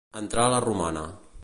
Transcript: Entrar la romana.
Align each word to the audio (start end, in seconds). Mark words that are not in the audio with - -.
Entrar 0.21 0.47
la 0.53 0.63
romana. 0.67 1.05